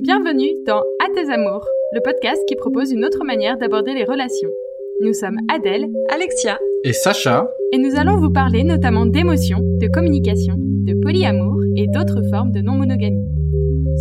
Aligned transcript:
Bienvenue 0.00 0.62
dans 0.64 0.78
À 1.00 1.12
tes 1.12 1.28
amours, 1.28 1.66
le 1.90 2.00
podcast 2.00 2.40
qui 2.46 2.54
propose 2.54 2.92
une 2.92 3.04
autre 3.04 3.24
manière 3.24 3.58
d'aborder 3.58 3.94
les 3.94 4.04
relations. 4.04 4.48
Nous 5.00 5.12
sommes 5.12 5.38
Adèle, 5.52 5.88
Alexia 6.08 6.56
et 6.84 6.92
Sacha, 6.92 7.50
et 7.72 7.78
nous 7.78 7.96
allons 7.96 8.16
vous 8.16 8.30
parler 8.30 8.62
notamment 8.62 9.06
d'émotions, 9.06 9.58
de 9.58 9.88
communication, 9.88 10.54
de 10.56 10.94
polyamour 11.02 11.60
et 11.74 11.88
d'autres 11.88 12.22
formes 12.30 12.52
de 12.52 12.60
non-monogamie. 12.60 13.26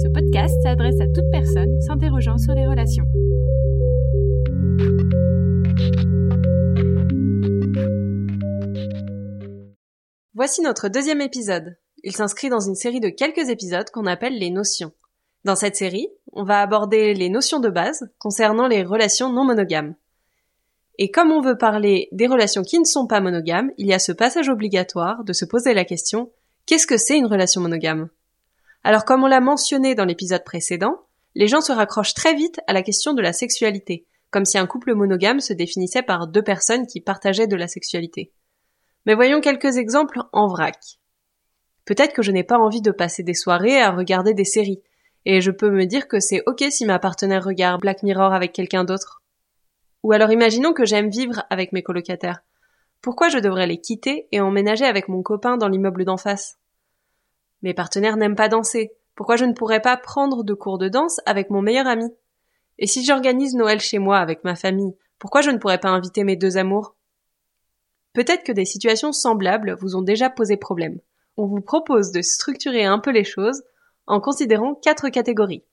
Ce 0.03 0.07
podcast 0.09 0.53
s'adresse 0.61 1.01
à 1.01 1.07
toute 1.07 1.31
personne 1.31 1.81
s'interrogeant 1.81 2.37
sur 2.37 2.53
les 2.53 2.67
relations. 2.67 3.05
Voici 10.35 10.61
notre 10.61 10.89
deuxième 10.89 11.21
épisode. 11.21 11.75
Il 12.03 12.15
s'inscrit 12.15 12.49
dans 12.49 12.59
une 12.59 12.75
série 12.75 12.99
de 12.99 13.09
quelques 13.09 13.49
épisodes 13.49 13.89
qu'on 13.89 14.05
appelle 14.05 14.37
les 14.37 14.51
notions. 14.51 14.91
Dans 15.47 15.55
cette 15.55 15.77
série, 15.77 16.09
on 16.33 16.43
va 16.43 16.59
aborder 16.59 17.13
les 17.13 17.29
notions 17.29 17.61
de 17.61 17.69
base 17.69 18.09
concernant 18.19 18.67
les 18.67 18.83
relations 18.83 19.31
non 19.31 19.45
monogames. 19.45 19.95
Et 20.97 21.09
comme 21.09 21.31
on 21.31 21.39
veut 21.39 21.57
parler 21.57 22.09
des 22.11 22.27
relations 22.27 22.63
qui 22.63 22.77
ne 22.77 22.83
sont 22.83 23.07
pas 23.07 23.21
monogames, 23.21 23.71
il 23.77 23.87
y 23.87 23.93
a 23.93 23.99
ce 23.99 24.11
passage 24.11 24.49
obligatoire 24.49 25.23
de 25.23 25.31
se 25.31 25.45
poser 25.45 25.73
la 25.73 25.85
question 25.85 26.33
qu'est-ce 26.65 26.85
que 26.85 26.97
c'est 26.97 27.17
une 27.17 27.27
relation 27.27 27.61
monogame? 27.61 28.09
Alors 28.83 29.05
comme 29.05 29.23
on 29.23 29.27
l'a 29.27 29.39
mentionné 29.39 29.95
dans 29.95 30.03
l'épisode 30.03 30.43
précédent, 30.43 30.99
les 31.33 31.47
gens 31.47 31.61
se 31.61 31.71
raccrochent 31.71 32.13
très 32.13 32.33
vite 32.33 32.59
à 32.67 32.73
la 32.73 32.81
question 32.81 33.13
de 33.13 33.21
la 33.21 33.31
sexualité, 33.31 34.05
comme 34.31 34.43
si 34.43 34.57
un 34.57 34.67
couple 34.67 34.95
monogame 34.95 35.39
se 35.39 35.53
définissait 35.53 36.03
par 36.03 36.27
deux 36.27 36.43
personnes 36.43 36.87
qui 36.87 36.99
partageaient 36.99 37.47
de 37.47 37.55
la 37.55 37.69
sexualité. 37.69 38.33
Mais 39.05 39.15
voyons 39.15 39.39
quelques 39.39 39.77
exemples 39.77 40.19
en 40.33 40.49
vrac. 40.49 40.99
Peut-être 41.85 42.11
que 42.11 42.21
je 42.21 42.33
n'ai 42.33 42.43
pas 42.43 42.57
envie 42.57 42.81
de 42.81 42.91
passer 42.91 43.23
des 43.23 43.33
soirées 43.33 43.79
à 43.81 43.91
regarder 43.91 44.33
des 44.33 44.43
séries, 44.43 44.81
et 45.29 45.41
je 45.41 45.51
peux 45.51 45.69
me 45.69 45.83
dire 45.83 46.07
que 46.07 46.21
c'est 46.21 46.41
ok 46.45 46.63
si 46.69 46.85
ma 46.85 46.99
partenaire 46.99 47.43
regarde 47.43 47.81
Black 47.81 48.01
Mirror 48.01 48.33
avec 48.33 48.53
quelqu'un 48.53 48.85
d'autre. 48.85 49.21
Ou 50.03 50.13
alors 50.13 50.31
imaginons 50.31 50.71
que 50.71 50.85
j'aime 50.85 51.09
vivre 51.09 51.43
avec 51.49 51.73
mes 51.73 51.83
colocataires. 51.83 52.43
Pourquoi 53.01 53.27
je 53.27 53.37
devrais 53.37 53.67
les 53.67 53.81
quitter 53.81 54.29
et 54.31 54.39
emménager 54.39 54.85
avec 54.85 55.09
mon 55.09 55.21
copain 55.23 55.57
dans 55.57 55.67
l'immeuble 55.67 56.05
d'en 56.05 56.15
face? 56.15 56.57
Mes 57.61 57.73
partenaires 57.73 58.15
n'aiment 58.15 58.37
pas 58.37 58.47
danser. 58.47 58.93
Pourquoi 59.15 59.35
je 59.35 59.43
ne 59.43 59.51
pourrais 59.51 59.81
pas 59.81 59.97
prendre 59.97 60.45
de 60.45 60.53
cours 60.53 60.77
de 60.77 60.87
danse 60.87 61.19
avec 61.25 61.49
mon 61.49 61.61
meilleur 61.61 61.87
ami? 61.87 62.09
Et 62.79 62.87
si 62.87 63.03
j'organise 63.03 63.53
Noël 63.53 63.81
chez 63.81 63.99
moi 63.99 64.19
avec 64.19 64.45
ma 64.45 64.55
famille, 64.55 64.95
pourquoi 65.19 65.41
je 65.41 65.49
ne 65.49 65.57
pourrais 65.57 65.81
pas 65.81 65.89
inviter 65.89 66.23
mes 66.23 66.37
deux 66.37 66.55
amours? 66.55 66.95
Peut-être 68.13 68.45
que 68.45 68.53
des 68.53 68.63
situations 68.63 69.11
semblables 69.11 69.75
vous 69.81 69.97
ont 69.97 70.01
déjà 70.01 70.29
posé 70.29 70.55
problème. 70.55 71.01
On 71.35 71.47
vous 71.47 71.59
propose 71.59 72.13
de 72.13 72.21
structurer 72.21 72.85
un 72.85 72.99
peu 72.99 73.11
les 73.11 73.25
choses 73.25 73.61
en 74.07 74.19
considérant 74.19 74.75
quatre 74.75 75.09
catégories. 75.09 75.63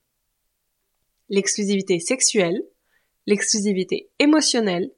L'exclusivité 1.29 1.99
sexuelle, 1.99 2.61
l'exclusivité 3.25 4.11
émotionnelle, 4.19 4.91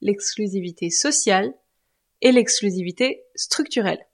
l'exclusivité 0.00 0.90
sociale 0.90 1.54
et 2.20 2.32
l'exclusivité 2.32 3.24
structurelle. 3.34 4.06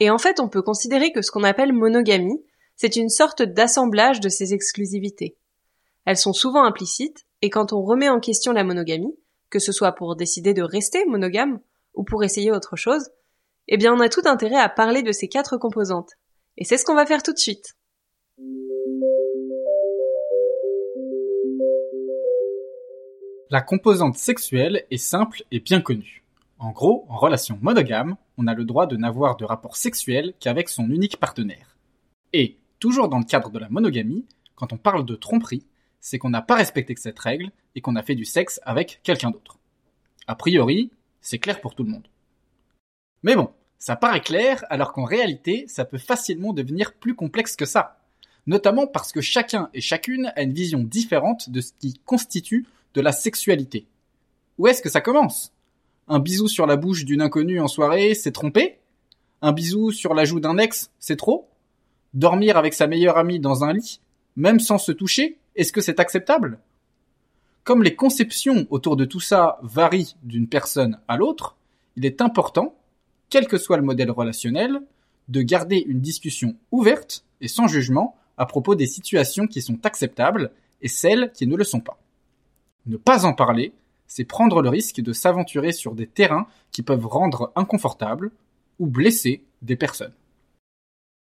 Et 0.00 0.10
en 0.10 0.18
fait, 0.18 0.40
on 0.40 0.48
peut 0.48 0.62
considérer 0.62 1.12
que 1.12 1.22
ce 1.22 1.30
qu'on 1.30 1.44
appelle 1.44 1.72
monogamie, 1.72 2.42
c'est 2.76 2.96
une 2.96 3.08
sorte 3.08 3.42
d'assemblage 3.42 4.20
de 4.20 4.28
ces 4.28 4.52
exclusivités. 4.52 5.38
Elles 6.04 6.18
sont 6.18 6.34
souvent 6.34 6.64
implicites, 6.64 7.24
et 7.40 7.50
quand 7.50 7.72
on 7.72 7.82
remet 7.82 8.08
en 8.08 8.20
question 8.20 8.52
la 8.52 8.64
monogamie, 8.64 9.16
que 9.48 9.58
ce 9.58 9.72
soit 9.72 9.92
pour 9.92 10.16
décider 10.16 10.52
de 10.52 10.62
rester 10.62 11.04
monogame, 11.06 11.60
ou 11.94 12.04
pour 12.04 12.22
essayer 12.24 12.52
autre 12.52 12.76
chose, 12.76 13.08
eh 13.68 13.78
bien 13.78 13.94
on 13.94 14.00
a 14.00 14.08
tout 14.10 14.22
intérêt 14.24 14.60
à 14.60 14.68
parler 14.68 15.02
de 15.02 15.12
ces 15.12 15.28
quatre 15.28 15.56
composantes. 15.56 16.12
Et 16.58 16.64
c'est 16.64 16.76
ce 16.76 16.84
qu'on 16.84 16.94
va 16.94 17.06
faire 17.06 17.22
tout 17.22 17.32
de 17.32 17.38
suite. 17.38 17.75
La 23.48 23.60
composante 23.60 24.16
sexuelle 24.16 24.86
est 24.90 24.96
simple 24.96 25.44
et 25.52 25.60
bien 25.60 25.80
connue. 25.80 26.24
En 26.58 26.72
gros, 26.72 27.06
en 27.08 27.16
relation 27.16 27.56
monogame, 27.62 28.16
on 28.38 28.48
a 28.48 28.54
le 28.54 28.64
droit 28.64 28.88
de 28.88 28.96
n'avoir 28.96 29.36
de 29.36 29.44
rapport 29.44 29.76
sexuel 29.76 30.34
qu'avec 30.40 30.68
son 30.68 30.90
unique 30.90 31.18
partenaire. 31.18 31.76
Et, 32.32 32.58
toujours 32.80 33.08
dans 33.08 33.20
le 33.20 33.24
cadre 33.24 33.50
de 33.50 33.60
la 33.60 33.68
monogamie, 33.68 34.26
quand 34.56 34.72
on 34.72 34.78
parle 34.78 35.06
de 35.06 35.14
tromperie, 35.14 35.64
c'est 36.00 36.18
qu'on 36.18 36.30
n'a 36.30 36.42
pas 36.42 36.56
respecté 36.56 36.96
cette 36.96 37.20
règle 37.20 37.52
et 37.76 37.80
qu'on 37.80 37.94
a 37.94 38.02
fait 38.02 38.16
du 38.16 38.24
sexe 38.24 38.60
avec 38.64 38.98
quelqu'un 39.04 39.30
d'autre. 39.30 39.60
A 40.26 40.34
priori, 40.34 40.90
c'est 41.20 41.38
clair 41.38 41.60
pour 41.60 41.76
tout 41.76 41.84
le 41.84 41.90
monde. 41.90 42.08
Mais 43.22 43.36
bon, 43.36 43.50
ça 43.78 43.94
paraît 43.94 44.22
clair 44.22 44.64
alors 44.70 44.92
qu'en 44.92 45.04
réalité, 45.04 45.66
ça 45.68 45.84
peut 45.84 45.98
facilement 45.98 46.52
devenir 46.52 46.94
plus 46.94 47.14
complexe 47.14 47.54
que 47.54 47.64
ça. 47.64 48.00
Notamment 48.48 48.88
parce 48.88 49.12
que 49.12 49.20
chacun 49.20 49.70
et 49.72 49.80
chacune 49.80 50.32
a 50.34 50.42
une 50.42 50.52
vision 50.52 50.82
différente 50.82 51.48
de 51.48 51.60
ce 51.60 51.72
qui 51.78 52.00
constitue 52.04 52.66
de 52.96 53.02
la 53.02 53.12
sexualité. 53.12 53.86
Où 54.58 54.66
est-ce 54.66 54.80
que 54.80 54.88
ça 54.88 55.02
commence? 55.02 55.52
Un 56.08 56.18
bisou 56.18 56.48
sur 56.48 56.66
la 56.66 56.76
bouche 56.76 57.04
d'une 57.04 57.20
inconnue 57.20 57.60
en 57.60 57.68
soirée, 57.68 58.14
c'est 58.14 58.32
tromper 58.32 58.78
Un 59.42 59.52
bisou 59.52 59.92
sur 59.92 60.14
la 60.14 60.24
joue 60.24 60.40
d'un 60.40 60.56
ex, 60.56 60.90
c'est 60.98 61.16
trop? 61.16 61.46
Dormir 62.14 62.56
avec 62.56 62.72
sa 62.72 62.86
meilleure 62.86 63.18
amie 63.18 63.38
dans 63.38 63.64
un 63.64 63.74
lit, 63.74 64.00
même 64.34 64.60
sans 64.60 64.78
se 64.78 64.92
toucher, 64.92 65.36
est-ce 65.56 65.72
que 65.72 65.82
c'est 65.82 66.00
acceptable? 66.00 66.58
Comme 67.64 67.82
les 67.82 67.94
conceptions 67.94 68.66
autour 68.70 68.96
de 68.96 69.04
tout 69.04 69.20
ça 69.20 69.58
varient 69.62 70.16
d'une 70.22 70.48
personne 70.48 70.98
à 71.06 71.18
l'autre, 71.18 71.56
il 71.96 72.06
est 72.06 72.22
important, 72.22 72.74
quel 73.28 73.46
que 73.46 73.58
soit 73.58 73.76
le 73.76 73.82
modèle 73.82 74.10
relationnel, 74.10 74.80
de 75.28 75.42
garder 75.42 75.84
une 75.86 76.00
discussion 76.00 76.56
ouverte 76.70 77.24
et 77.42 77.48
sans 77.48 77.68
jugement 77.68 78.16
à 78.38 78.46
propos 78.46 78.74
des 78.74 78.86
situations 78.86 79.46
qui 79.46 79.60
sont 79.60 79.84
acceptables 79.84 80.50
et 80.80 80.88
celles 80.88 81.30
qui 81.32 81.46
ne 81.46 81.56
le 81.56 81.64
sont 81.64 81.80
pas. 81.80 81.98
Ne 82.86 82.96
pas 82.96 83.24
en 83.24 83.32
parler, 83.32 83.72
c'est 84.06 84.24
prendre 84.24 84.62
le 84.62 84.68
risque 84.68 85.00
de 85.00 85.12
s'aventurer 85.12 85.72
sur 85.72 85.94
des 85.94 86.06
terrains 86.06 86.46
qui 86.70 86.82
peuvent 86.82 87.06
rendre 87.06 87.52
inconfortables 87.56 88.30
ou 88.78 88.86
blesser 88.86 89.42
des 89.62 89.76
personnes. 89.76 90.12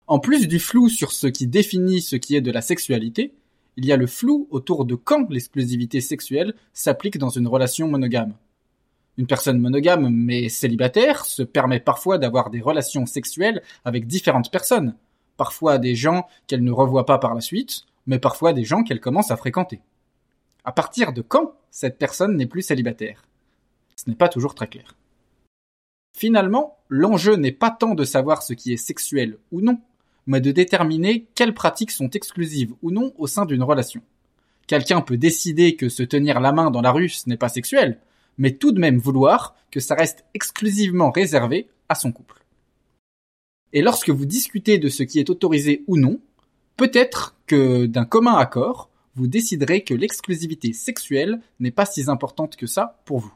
En 0.07 0.19
plus 0.19 0.49
du 0.49 0.59
flou 0.59 0.89
sur 0.89 1.13
ce 1.13 1.27
qui 1.27 1.47
définit 1.47 2.01
ce 2.01 2.17
qui 2.17 2.35
est 2.35 2.41
de 2.41 2.51
la 2.51 2.63
sexualité, 2.63 3.35
il 3.77 3.85
y 3.85 3.93
a 3.93 3.97
le 3.97 4.07
flou 4.07 4.49
autour 4.51 4.85
de 4.85 4.95
quand 4.95 5.31
l'exclusivité 5.31 6.01
sexuelle 6.01 6.55
s'applique 6.73 7.19
dans 7.19 7.29
une 7.29 7.47
relation 7.47 7.89
monogame. 7.89 8.35
Une 9.19 9.27
personne 9.27 9.61
monogame 9.61 10.09
mais 10.09 10.49
célibataire 10.49 11.25
se 11.27 11.43
permet 11.43 11.81
parfois 11.81 12.19
d'avoir 12.19 12.51
des 12.51 12.61
relations 12.61 13.07
sexuelles 13.07 13.63
avec 13.85 14.07
différentes 14.07 14.51
personnes, 14.51 14.97
parfois 15.37 15.79
des 15.79 15.95
gens 15.95 16.27
qu'elle 16.47 16.65
ne 16.65 16.73
revoit 16.73 17.07
pas 17.07 17.19
par 17.19 17.35
la 17.35 17.41
suite, 17.41 17.83
mais 18.07 18.19
parfois 18.19 18.53
des 18.53 18.65
gens 18.65 18.83
qu'elle 18.83 19.01
commence 19.01 19.31
à 19.31 19.37
fréquenter. 19.37 19.81
À 20.71 20.73
partir 20.73 21.13
de 21.13 21.21
quand 21.21 21.55
cette 21.73 21.99
personne 21.99 22.37
n'est 22.37 22.47
plus 22.47 22.63
célibataire? 22.63 23.27
Ce 23.97 24.09
n'est 24.09 24.15
pas 24.15 24.29
toujours 24.29 24.55
très 24.55 24.69
clair. 24.69 24.95
Finalement, 26.17 26.79
l'enjeu 26.89 27.35
n'est 27.35 27.51
pas 27.51 27.73
tant 27.73 27.97
de 27.97 28.05
savoir 28.05 28.45
ce 28.45 28.53
qui 28.53 28.73
est 28.73 28.77
sexuel 28.77 29.39
ou 29.51 29.63
non, 29.63 29.81
mais 30.27 30.41
de 30.41 30.53
déterminer 30.53 31.27
quelles 31.35 31.55
pratiques 31.55 31.91
sont 31.91 32.09
exclusives 32.11 32.73
ou 32.83 32.93
non 32.93 33.13
au 33.19 33.27
sein 33.27 33.47
d'une 33.47 33.65
relation. 33.65 34.01
Quelqu'un 34.69 35.01
peut 35.01 35.17
décider 35.17 35.75
que 35.75 35.89
se 35.89 36.05
tenir 36.05 36.39
la 36.39 36.53
main 36.53 36.71
dans 36.71 36.83
la 36.83 36.93
rue 36.93 37.09
ce 37.09 37.29
n'est 37.29 37.37
pas 37.37 37.49
sexuel, 37.49 37.99
mais 38.39 38.53
tout 38.53 38.71
de 38.71 38.79
même 38.79 38.99
vouloir 38.99 39.57
que 39.73 39.81
ça 39.81 39.97
reste 39.97 40.25
exclusivement 40.35 41.11
réservé 41.11 41.69
à 41.89 41.97
son 41.97 42.13
couple. 42.13 42.45
Et 43.73 43.83
lorsque 43.83 44.11
vous 44.11 44.25
discutez 44.25 44.79
de 44.79 44.89
ce 44.89 45.03
qui 45.03 45.19
est 45.19 45.31
autorisé 45.31 45.83
ou 45.89 45.97
non, 45.97 46.21
peut-être 46.77 47.35
que 47.49 47.87
d'un 47.87 48.05
commun 48.05 48.37
accord, 48.37 48.90
vous 49.15 49.27
déciderez 49.27 49.83
que 49.83 49.95
l'exclusivité 49.95 50.73
sexuelle 50.73 51.41
n'est 51.59 51.71
pas 51.71 51.87
si 51.87 52.09
importante 52.09 52.57
que 52.57 52.67
ça 52.67 53.01
pour 53.05 53.19
vous, 53.19 53.33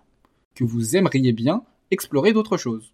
que 0.54 0.64
vous 0.64 0.96
aimeriez 0.96 1.32
bien 1.32 1.64
explorer 1.90 2.32
d'autres 2.32 2.56
choses. 2.56 2.92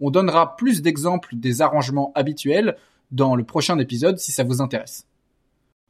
On 0.00 0.10
donnera 0.10 0.56
plus 0.56 0.82
d'exemples 0.82 1.36
des 1.36 1.62
arrangements 1.62 2.12
habituels 2.14 2.76
dans 3.10 3.34
le 3.34 3.44
prochain 3.44 3.78
épisode 3.78 4.18
si 4.18 4.32
ça 4.32 4.44
vous 4.44 4.60
intéresse. 4.60 5.06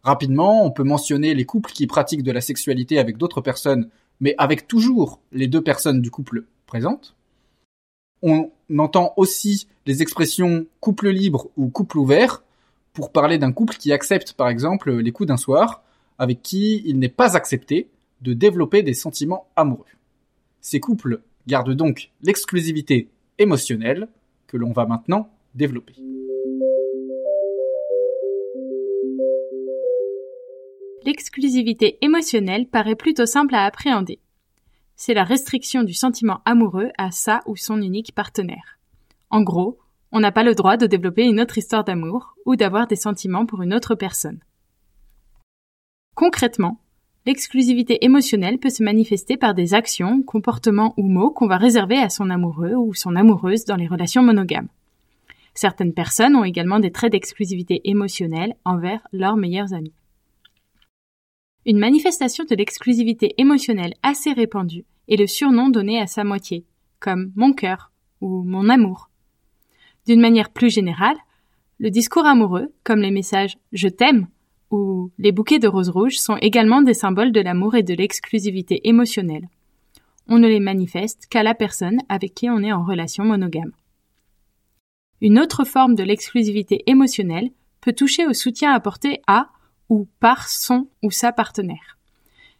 Rapidement, 0.02 0.64
on 0.64 0.70
peut 0.70 0.84
mentionner 0.84 1.34
les 1.34 1.44
couples 1.44 1.72
qui 1.72 1.86
pratiquent 1.86 2.22
de 2.22 2.32
la 2.32 2.40
sexualité 2.40 2.98
avec 2.98 3.18
d'autres 3.18 3.40
personnes, 3.40 3.88
mais 4.20 4.34
avec 4.38 4.66
toujours 4.66 5.20
les 5.32 5.46
deux 5.46 5.62
personnes 5.62 6.00
du 6.00 6.10
couple 6.10 6.44
présentes. 6.66 7.14
On 8.22 8.50
entend 8.78 9.12
aussi 9.16 9.66
les 9.86 10.02
expressions 10.02 10.66
couple 10.80 11.08
libre 11.08 11.48
ou 11.56 11.68
couple 11.68 11.98
ouvert 11.98 12.42
pour 12.92 13.12
parler 13.12 13.38
d'un 13.38 13.52
couple 13.52 13.76
qui 13.76 13.92
accepte 13.92 14.32
par 14.34 14.48
exemple 14.48 14.92
les 14.92 15.12
coups 15.12 15.28
d'un 15.28 15.36
soir, 15.36 15.82
avec 16.20 16.42
qui 16.42 16.82
il 16.84 16.98
n'est 16.98 17.08
pas 17.08 17.34
accepté 17.34 17.88
de 18.20 18.34
développer 18.34 18.82
des 18.82 18.92
sentiments 18.92 19.48
amoureux. 19.56 19.86
Ces 20.60 20.78
couples 20.78 21.22
gardent 21.46 21.74
donc 21.74 22.10
l'exclusivité 22.22 23.08
émotionnelle 23.38 24.06
que 24.46 24.58
l'on 24.58 24.72
va 24.72 24.84
maintenant 24.84 25.30
développer. 25.54 25.94
L'exclusivité 31.06 31.96
émotionnelle 32.02 32.68
paraît 32.68 32.96
plutôt 32.96 33.24
simple 33.24 33.54
à 33.54 33.64
appréhender. 33.64 34.18
C'est 34.96 35.14
la 35.14 35.24
restriction 35.24 35.84
du 35.84 35.94
sentiment 35.94 36.42
amoureux 36.44 36.90
à 36.98 37.10
sa 37.10 37.40
ou 37.46 37.56
son 37.56 37.80
unique 37.80 38.14
partenaire. 38.14 38.78
En 39.30 39.40
gros, 39.40 39.78
on 40.12 40.20
n'a 40.20 40.32
pas 40.32 40.44
le 40.44 40.54
droit 40.54 40.76
de 40.76 40.86
développer 40.86 41.24
une 41.24 41.40
autre 41.40 41.56
histoire 41.56 41.84
d'amour 41.84 42.36
ou 42.44 42.56
d'avoir 42.56 42.86
des 42.86 42.96
sentiments 42.96 43.46
pour 43.46 43.62
une 43.62 43.72
autre 43.72 43.94
personne. 43.94 44.40
Concrètement, 46.20 46.78
l'exclusivité 47.24 48.04
émotionnelle 48.04 48.58
peut 48.58 48.68
se 48.68 48.82
manifester 48.82 49.38
par 49.38 49.54
des 49.54 49.72
actions, 49.72 50.22
comportements 50.22 50.92
ou 50.98 51.08
mots 51.08 51.30
qu'on 51.30 51.46
va 51.46 51.56
réserver 51.56 51.96
à 51.96 52.10
son 52.10 52.28
amoureux 52.28 52.74
ou 52.74 52.92
son 52.92 53.16
amoureuse 53.16 53.64
dans 53.64 53.76
les 53.76 53.86
relations 53.86 54.22
monogames. 54.22 54.68
Certaines 55.54 55.94
personnes 55.94 56.36
ont 56.36 56.44
également 56.44 56.78
des 56.78 56.92
traits 56.92 57.12
d'exclusivité 57.12 57.80
émotionnelle 57.88 58.54
envers 58.66 59.00
leurs 59.14 59.38
meilleurs 59.38 59.72
amis. 59.72 59.94
Une 61.64 61.78
manifestation 61.78 62.44
de 62.44 62.54
l'exclusivité 62.54 63.32
émotionnelle 63.38 63.94
assez 64.02 64.34
répandue 64.34 64.84
est 65.08 65.16
le 65.16 65.26
surnom 65.26 65.70
donné 65.70 66.02
à 66.02 66.06
sa 66.06 66.22
moitié, 66.22 66.66
comme 66.98 67.32
mon 67.34 67.54
cœur 67.54 67.92
ou 68.20 68.42
mon 68.42 68.68
amour. 68.68 69.08
D'une 70.06 70.20
manière 70.20 70.50
plus 70.50 70.68
générale, 70.68 71.16
le 71.78 71.88
discours 71.88 72.26
amoureux, 72.26 72.74
comme 72.84 73.00
les 73.00 73.10
messages 73.10 73.56
je 73.72 73.88
t'aime 73.88 74.26
ou 74.70 75.10
les 75.18 75.32
bouquets 75.32 75.58
de 75.58 75.68
roses 75.68 75.88
rouges 75.88 76.18
sont 76.18 76.36
également 76.36 76.82
des 76.82 76.94
symboles 76.94 77.32
de 77.32 77.40
l'amour 77.40 77.74
et 77.74 77.82
de 77.82 77.94
l'exclusivité 77.94 78.88
émotionnelle. 78.88 79.48
On 80.28 80.38
ne 80.38 80.48
les 80.48 80.60
manifeste 80.60 81.26
qu'à 81.28 81.42
la 81.42 81.54
personne 81.54 81.98
avec 82.08 82.34
qui 82.34 82.48
on 82.48 82.62
est 82.62 82.72
en 82.72 82.84
relation 82.84 83.24
monogame. 83.24 83.72
Une 85.20 85.38
autre 85.38 85.64
forme 85.64 85.94
de 85.94 86.04
l'exclusivité 86.04 86.82
émotionnelle 86.86 87.50
peut 87.80 87.92
toucher 87.92 88.26
au 88.26 88.32
soutien 88.32 88.72
apporté 88.72 89.20
à 89.26 89.48
ou 89.88 90.06
par 90.20 90.48
son 90.48 90.86
ou 91.02 91.10
sa 91.10 91.32
partenaire. 91.32 91.98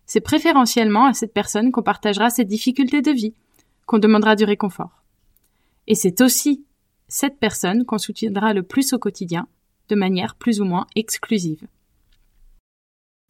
C'est 0.04 0.20
préférentiellement 0.20 1.06
à 1.06 1.14
cette 1.14 1.32
personne 1.32 1.70
qu'on 1.70 1.82
partagera 1.82 2.30
ses 2.30 2.44
difficultés 2.44 3.02
de 3.02 3.12
vie, 3.12 3.34
qu'on 3.86 3.98
demandera 3.98 4.34
du 4.34 4.44
réconfort. 4.44 5.04
Et 5.86 5.94
c'est 5.94 6.20
aussi 6.20 6.64
cette 7.06 7.38
personne 7.38 7.84
qu'on 7.84 7.98
soutiendra 7.98 8.52
le 8.52 8.62
plus 8.62 8.92
au 8.92 8.98
quotidien, 8.98 9.46
de 9.88 9.94
manière 9.94 10.34
plus 10.34 10.60
ou 10.60 10.64
moins 10.64 10.86
exclusive. 10.96 11.66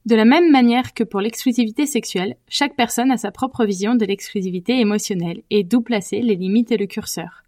De 0.06 0.16
la 0.16 0.24
même 0.24 0.50
manière 0.50 0.94
que 0.94 1.04
pour 1.04 1.20
l'exclusivité 1.20 1.84
sexuelle, 1.86 2.36
chaque 2.48 2.74
personne 2.74 3.10
a 3.10 3.18
sa 3.18 3.30
propre 3.30 3.66
vision 3.66 3.94
de 3.94 4.06
l'exclusivité 4.06 4.80
émotionnelle 4.80 5.42
et 5.50 5.62
d'où 5.62 5.82
placer 5.82 6.22
les 6.22 6.36
limites 6.36 6.72
et 6.72 6.78
le 6.78 6.86
curseur. 6.86 7.44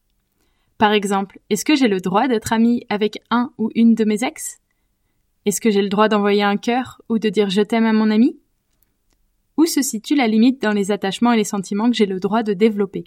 Par 0.77 0.93
exemple, 0.93 1.39
est-ce 1.49 1.65
que 1.65 1.77
j'ai 1.77 1.89
le 1.89 2.01
droit 2.01 2.29
d'être 2.29 2.53
amie 2.53 2.85
avec 2.89 3.23
un 3.31 3.53
ou 3.57 3.71
une 3.75 3.95
de 3.95 4.05
mes 4.05 4.23
ex? 4.23 4.59
Est-ce 5.47 5.61
que 5.61 5.71
j'ai 5.71 5.83
le 5.83 5.89
droit 5.89 6.09
d'envoyer 6.09 6.43
un 6.43 6.57
cœur 6.57 7.01
ou 7.09 7.19
de 7.19 7.29
dire 7.29 7.51
je 7.51 7.63
t'aime 7.63 7.87
à 7.87 7.93
mon 7.93 8.11
ami? 8.11 8.39
Où 9.57 9.67
se 9.67 9.81
situe 9.81 10.15
la 10.15 10.29
limite 10.29 10.61
dans 10.61 10.73
les 10.73 10.91
attachements 10.91 11.33
et 11.33 11.37
les 11.37 11.45
sentiments 11.45 11.91
que 11.91 11.97
j'ai 11.97 12.07
le 12.07 12.21
droit 12.21 12.43
de 12.43 12.53
développer? 12.53 13.05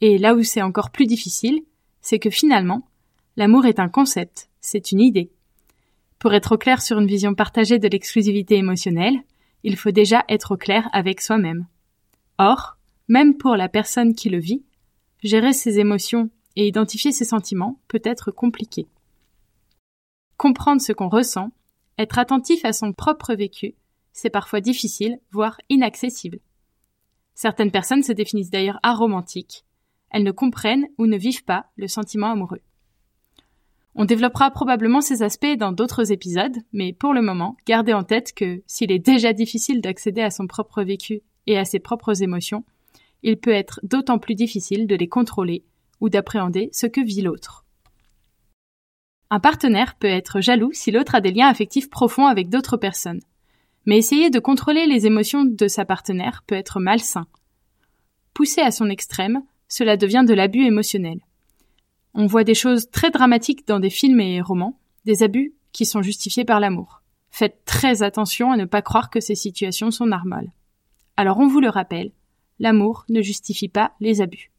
Et 0.00 0.18
là 0.18 0.34
où 0.34 0.42
c'est 0.42 0.62
encore 0.62 0.90
plus 0.90 1.06
difficile, 1.06 1.62
c'est 2.02 2.18
que 2.18 2.30
finalement, 2.30 2.86
l'amour 3.36 3.66
est 3.66 3.78
un 3.78 3.88
concept, 3.88 4.48
c'est 4.60 4.92
une 4.92 5.00
idée. 5.00 5.30
Pour 6.18 6.32
être 6.34 6.52
au 6.52 6.58
clair 6.58 6.82
sur 6.82 6.98
une 6.98 7.06
vision 7.06 7.34
partagée 7.34 7.78
de 7.78 7.88
l'exclusivité 7.88 8.56
émotionnelle, 8.56 9.20
il 9.62 9.76
faut 9.76 9.90
déjà 9.90 10.24
être 10.28 10.52
au 10.54 10.56
clair 10.56 10.88
avec 10.92 11.20
soi-même. 11.20 11.66
Or, 12.38 12.76
même 13.08 13.36
pour 13.36 13.56
la 13.56 13.68
personne 13.68 14.14
qui 14.14 14.28
le 14.28 14.38
vit, 14.38 14.64
gérer 15.22 15.52
ses 15.52 15.78
émotions 15.78 16.30
et 16.56 16.66
identifier 16.66 17.12
ses 17.12 17.24
sentiments 17.24 17.78
peut 17.88 18.00
être 18.04 18.30
compliqué. 18.30 18.86
Comprendre 20.36 20.80
ce 20.80 20.92
qu'on 20.92 21.08
ressent, 21.08 21.50
être 21.98 22.18
attentif 22.18 22.64
à 22.64 22.72
son 22.72 22.92
propre 22.92 23.34
vécu, 23.34 23.74
c'est 24.12 24.30
parfois 24.30 24.60
difficile, 24.60 25.18
voire 25.30 25.60
inaccessible. 25.68 26.38
Certaines 27.34 27.70
personnes 27.70 28.02
se 28.02 28.12
définissent 28.12 28.50
d'ailleurs 28.50 28.80
aromantiques. 28.82 29.64
Elles 30.10 30.22
ne 30.22 30.32
comprennent 30.32 30.86
ou 30.96 31.06
ne 31.06 31.18
vivent 31.18 31.44
pas 31.44 31.66
le 31.76 31.88
sentiment 31.88 32.30
amoureux. 32.30 32.62
On 33.98 34.04
développera 34.04 34.50
probablement 34.50 35.00
ces 35.00 35.22
aspects 35.22 35.56
dans 35.56 35.72
d'autres 35.72 36.12
épisodes, 36.12 36.58
mais 36.74 36.92
pour 36.92 37.14
le 37.14 37.22
moment, 37.22 37.56
gardez 37.66 37.94
en 37.94 38.04
tête 38.04 38.34
que 38.34 38.62
s'il 38.66 38.92
est 38.92 38.98
déjà 38.98 39.32
difficile 39.32 39.80
d'accéder 39.80 40.20
à 40.20 40.30
son 40.30 40.46
propre 40.46 40.82
vécu 40.82 41.22
et 41.46 41.56
à 41.56 41.64
ses 41.64 41.78
propres 41.78 42.22
émotions, 42.22 42.64
il 43.22 43.38
peut 43.38 43.52
être 43.52 43.80
d'autant 43.82 44.18
plus 44.18 44.34
difficile 44.34 44.86
de 44.86 44.94
les 44.94 45.08
contrôler 45.08 45.64
ou 46.02 46.10
d'appréhender 46.10 46.68
ce 46.72 46.86
que 46.86 47.00
vit 47.00 47.22
l'autre. 47.22 47.64
Un 49.30 49.40
partenaire 49.40 49.94
peut 49.94 50.06
être 50.06 50.42
jaloux 50.42 50.72
si 50.74 50.90
l'autre 50.90 51.14
a 51.14 51.22
des 51.22 51.32
liens 51.32 51.48
affectifs 51.48 51.88
profonds 51.88 52.26
avec 52.26 52.50
d'autres 52.50 52.76
personnes. 52.76 53.22
Mais 53.86 53.96
essayer 53.96 54.28
de 54.28 54.38
contrôler 54.38 54.86
les 54.86 55.06
émotions 55.06 55.44
de 55.46 55.68
sa 55.68 55.86
partenaire 55.86 56.44
peut 56.46 56.54
être 56.54 56.80
malsain. 56.80 57.26
Poussé 58.34 58.60
à 58.60 58.70
son 58.70 58.90
extrême, 58.90 59.42
cela 59.68 59.96
devient 59.96 60.24
de 60.28 60.34
l'abus 60.34 60.66
émotionnel. 60.66 61.20
On 62.18 62.24
voit 62.24 62.44
des 62.44 62.54
choses 62.54 62.90
très 62.90 63.10
dramatiques 63.10 63.68
dans 63.68 63.78
des 63.78 63.90
films 63.90 64.20
et 64.20 64.40
romans, 64.40 64.80
des 65.04 65.22
abus 65.22 65.52
qui 65.72 65.84
sont 65.84 66.00
justifiés 66.00 66.46
par 66.46 66.60
l'amour. 66.60 67.02
Faites 67.30 67.60
très 67.66 68.02
attention 68.02 68.50
à 68.50 68.56
ne 68.56 68.64
pas 68.64 68.80
croire 68.80 69.10
que 69.10 69.20
ces 69.20 69.34
situations 69.34 69.90
sont 69.90 70.06
normales. 70.06 70.50
Alors 71.18 71.38
on 71.38 71.46
vous 71.46 71.60
le 71.60 71.68
rappelle, 71.68 72.12
l'amour 72.58 73.04
ne 73.10 73.20
justifie 73.20 73.68
pas 73.68 73.92
les 74.00 74.22
abus. 74.22 74.50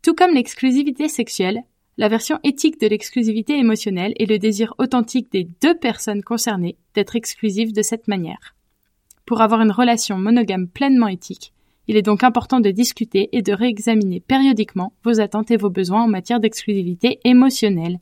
Tout 0.00 0.14
comme 0.14 0.32
l'exclusivité 0.32 1.10
sexuelle, 1.10 1.62
la 1.98 2.08
version 2.08 2.40
éthique 2.42 2.80
de 2.80 2.86
l'exclusivité 2.86 3.58
émotionnelle 3.58 4.14
est 4.18 4.30
le 4.30 4.38
désir 4.38 4.72
authentique 4.78 5.30
des 5.30 5.46
deux 5.60 5.76
personnes 5.76 6.22
concernées 6.22 6.78
d'être 6.94 7.16
exclusives 7.16 7.74
de 7.74 7.82
cette 7.82 8.08
manière. 8.08 8.56
Pour 9.26 9.42
avoir 9.42 9.60
une 9.60 9.72
relation 9.72 10.16
monogame 10.16 10.68
pleinement 10.68 11.08
éthique, 11.08 11.52
il 11.88 11.96
est 11.96 12.02
donc 12.02 12.22
important 12.22 12.60
de 12.60 12.70
discuter 12.70 13.30
et 13.32 13.40
de 13.40 13.52
réexaminer 13.54 14.20
périodiquement 14.20 14.92
vos 15.04 15.20
attentes 15.20 15.50
et 15.50 15.56
vos 15.56 15.70
besoins 15.70 16.04
en 16.04 16.08
matière 16.08 16.38
d'exclusivité 16.38 17.18
émotionnelle. 17.24 17.98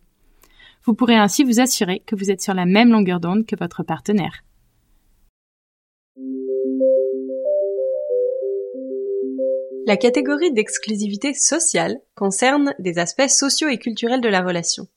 Vous 0.84 0.94
pourrez 0.94 1.16
ainsi 1.16 1.44
vous 1.44 1.60
assurer 1.60 2.02
que 2.04 2.16
vous 2.16 2.30
êtes 2.30 2.42
sur 2.42 2.52
la 2.52 2.66
même 2.66 2.90
longueur 2.90 3.20
d'onde 3.20 3.46
que 3.46 3.56
votre 3.56 3.84
partenaire. 3.84 4.42
La 9.86 9.96
catégorie 9.96 10.52
d'exclusivité 10.52 11.32
sociale 11.32 12.00
concerne 12.16 12.74
des 12.80 12.98
aspects 12.98 13.28
sociaux 13.28 13.68
et 13.68 13.78
culturels 13.78 14.20
de 14.20 14.28
la 14.28 14.42
relation. 14.42 14.88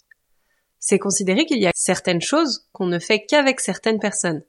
C'est 0.80 0.97
considérer 0.97 1.45
qu'il 1.45 1.62
y 1.62 1.68
a 1.68 1.71
certaines 1.75 2.21
choses 2.21 2.68
qu'on 2.71 2.88
ne 2.88 2.97
fait 2.97 3.24
qu'avec 3.24 3.59
certaines 3.59 4.00
personnes. 4.00 4.41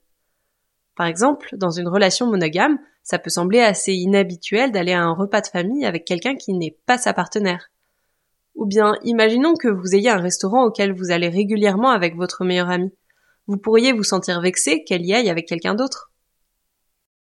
Par 0.95 1.05
exemple, 1.05 1.55
dans 1.57 1.69
une 1.69 1.87
relation 1.87 2.25
monogame, 2.25 2.79
ça 3.03 3.19
peut 3.19 3.29
sembler 3.29 3.59
assez 3.59 3.93
inhabituel 3.93 4.71
d'aller 4.71 4.93
à 4.93 5.01
un 5.01 5.13
repas 5.13 5.41
de 5.41 5.47
famille 5.47 5.85
avec 5.85 6.05
quelqu'un 6.05 6.35
qui 6.35 6.53
n'est 6.53 6.77
pas 6.85 6.97
sa 6.97 7.13
partenaire. 7.13 7.69
Ou 8.55 8.65
bien, 8.65 8.93
imaginons 9.03 9.53
que 9.55 9.67
vous 9.67 9.95
ayez 9.95 10.09
un 10.09 10.21
restaurant 10.21 10.65
auquel 10.65 10.93
vous 10.93 11.11
allez 11.11 11.29
régulièrement 11.29 11.89
avec 11.89 12.15
votre 12.15 12.43
meilleur 12.43 12.69
ami. 12.69 12.91
Vous 13.47 13.57
pourriez 13.57 13.91
vous 13.91 14.03
sentir 14.03 14.41
vexé 14.41 14.83
qu'elle 14.83 15.05
y 15.05 15.13
aille 15.13 15.29
avec 15.29 15.47
quelqu'un 15.47 15.73
d'autre. 15.73 16.11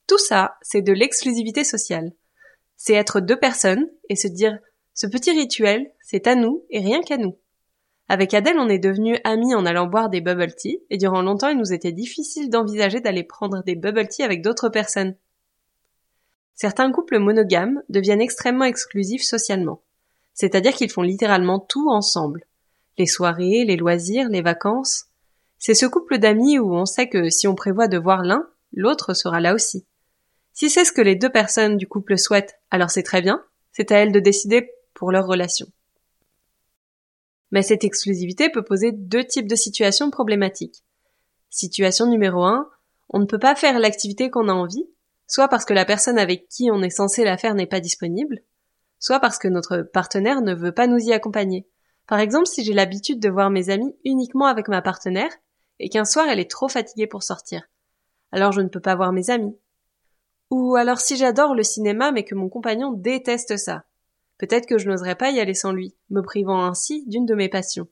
Tout 0.07 0.17
ça, 0.17 0.55
c'est 0.61 0.81
de 0.81 0.93
l'exclusivité 0.93 1.63
sociale 1.63 2.11
c'est 2.83 2.93
être 2.93 3.19
deux 3.19 3.37
personnes 3.37 3.87
et 4.09 4.15
se 4.15 4.27
dire 4.27 4.57
ce 4.95 5.05
petit 5.05 5.29
rituel, 5.29 5.91
c'est 5.99 6.25
à 6.25 6.33
nous 6.33 6.65
et 6.71 6.79
rien 6.79 7.01
qu'à 7.01 7.17
nous. 7.17 7.37
Avec 8.07 8.33
Adèle, 8.33 8.57
on 8.57 8.69
est 8.69 8.79
devenus 8.79 9.19
amis 9.23 9.53
en 9.53 9.67
allant 9.67 9.85
boire 9.85 10.09
des 10.09 10.19
bubble 10.19 10.55
tea, 10.55 10.81
et 10.89 10.97
durant 10.97 11.21
longtemps, 11.21 11.49
il 11.49 11.59
nous 11.59 11.73
était 11.73 11.91
difficile 11.91 12.49
d'envisager 12.49 12.99
d'aller 12.99 13.23
prendre 13.23 13.61
des 13.63 13.75
bubble 13.75 14.07
tea 14.07 14.23
avec 14.23 14.41
d'autres 14.41 14.69
personnes. 14.69 15.15
Certains 16.61 16.91
couples 16.91 17.17
monogames 17.17 17.81
deviennent 17.89 18.21
extrêmement 18.21 18.65
exclusifs 18.65 19.23
socialement. 19.23 19.81
C'est-à-dire 20.35 20.73
qu'ils 20.73 20.91
font 20.91 21.01
littéralement 21.01 21.59
tout 21.59 21.89
ensemble. 21.89 22.45
Les 22.99 23.07
soirées, 23.07 23.65
les 23.65 23.77
loisirs, 23.77 24.29
les 24.29 24.43
vacances. 24.43 25.05
C'est 25.57 25.73
ce 25.73 25.87
couple 25.87 26.19
d'amis 26.19 26.59
où 26.59 26.71
on 26.75 26.85
sait 26.85 27.09
que 27.09 27.31
si 27.31 27.47
on 27.47 27.55
prévoit 27.55 27.87
de 27.87 27.97
voir 27.97 28.21
l'un, 28.21 28.47
l'autre 28.73 29.15
sera 29.15 29.39
là 29.39 29.55
aussi. 29.55 29.87
Si 30.53 30.69
c'est 30.69 30.85
ce 30.85 30.91
que 30.91 31.01
les 31.01 31.15
deux 31.15 31.31
personnes 31.31 31.77
du 31.77 31.87
couple 31.87 32.15
souhaitent, 32.19 32.59
alors 32.69 32.91
c'est 32.91 33.01
très 33.01 33.23
bien, 33.23 33.43
c'est 33.71 33.91
à 33.91 33.95
elles 33.95 34.11
de 34.11 34.19
décider 34.19 34.69
pour 34.93 35.11
leur 35.11 35.25
relation. 35.25 35.65
Mais 37.49 37.63
cette 37.63 37.85
exclusivité 37.85 38.49
peut 38.49 38.63
poser 38.63 38.91
deux 38.91 39.23
types 39.23 39.49
de 39.49 39.55
situations 39.55 40.11
problématiques. 40.11 40.83
Situation 41.49 42.05
numéro 42.05 42.43
1, 42.43 42.69
on 43.09 43.17
ne 43.17 43.25
peut 43.25 43.39
pas 43.39 43.55
faire 43.55 43.79
l'activité 43.79 44.29
qu'on 44.29 44.47
a 44.47 44.53
envie, 44.53 44.85
soit 45.31 45.47
parce 45.47 45.63
que 45.63 45.73
la 45.73 45.85
personne 45.85 46.19
avec 46.19 46.49
qui 46.49 46.69
on 46.71 46.83
est 46.83 46.89
censé 46.89 47.23
la 47.23 47.37
faire 47.37 47.55
n'est 47.55 47.65
pas 47.65 47.79
disponible, 47.79 48.41
soit 48.99 49.21
parce 49.21 49.37
que 49.37 49.47
notre 49.47 49.77
partenaire 49.81 50.41
ne 50.41 50.53
veut 50.53 50.73
pas 50.73 50.87
nous 50.87 50.97
y 50.97 51.13
accompagner. 51.13 51.65
Par 52.05 52.19
exemple, 52.19 52.47
si 52.47 52.65
j'ai 52.65 52.73
l'habitude 52.73 53.21
de 53.21 53.29
voir 53.29 53.49
mes 53.49 53.69
amis 53.69 53.95
uniquement 54.03 54.47
avec 54.47 54.67
ma 54.67 54.81
partenaire, 54.81 55.31
et 55.79 55.87
qu'un 55.87 56.03
soir 56.03 56.27
elle 56.27 56.41
est 56.41 56.51
trop 56.51 56.67
fatiguée 56.67 57.07
pour 57.07 57.23
sortir. 57.23 57.63
Alors 58.33 58.51
je 58.51 58.59
ne 58.59 58.67
peux 58.67 58.81
pas 58.81 58.95
voir 58.95 59.13
mes 59.13 59.29
amis. 59.29 59.57
Ou 60.49 60.75
alors 60.75 60.99
si 60.99 61.15
j'adore 61.15 61.55
le 61.55 61.63
cinéma 61.63 62.11
mais 62.11 62.25
que 62.25 62.35
mon 62.35 62.49
compagnon 62.49 62.91
déteste 62.91 63.55
ça. 63.55 63.85
Peut-être 64.37 64.65
que 64.65 64.77
je 64.77 64.89
n'oserais 64.89 65.15
pas 65.15 65.31
y 65.31 65.39
aller 65.39 65.53
sans 65.53 65.71
lui, 65.71 65.95
me 66.09 66.21
privant 66.21 66.65
ainsi 66.65 67.05
d'une 67.07 67.25
de 67.25 67.35
mes 67.35 67.47
passions. 67.47 67.87